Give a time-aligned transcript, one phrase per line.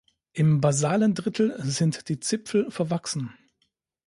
[0.33, 3.37] Im basalen Drittel sind die Zipfel verwachsen.